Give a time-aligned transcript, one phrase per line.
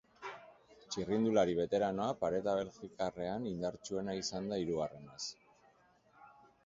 [0.93, 5.23] Txirrindulari beteranoa pareta belgikarrean indartsuena izan da hirugarrenez.